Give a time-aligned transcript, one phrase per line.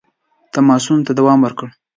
[0.53, 1.67] تماسونو ته دوام ورکړ.